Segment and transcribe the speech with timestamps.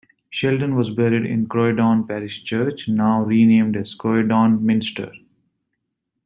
[0.31, 5.11] Sheldon was buried in Croydon Parish Church, now renamed as Croydon Minster.